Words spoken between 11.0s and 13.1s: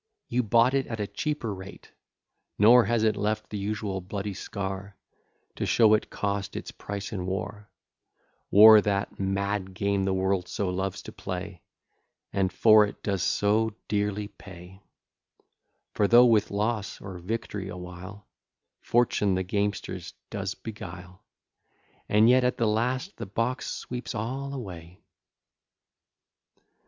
to play, And for it